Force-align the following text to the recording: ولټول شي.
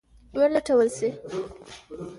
ولټول 0.37 0.87
شي. 0.97 1.09